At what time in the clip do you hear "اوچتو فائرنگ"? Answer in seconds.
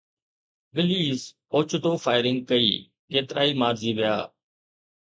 1.53-2.39